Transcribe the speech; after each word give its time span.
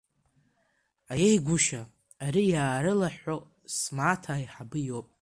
Аиеи 1.11 1.37
гәышьа, 1.45 1.81
ари 2.25 2.43
иаарылыҳәҳәо 2.51 3.37
смаҭа 3.75 4.31
аиҳабы 4.33 4.77
иоуп. 4.87 5.07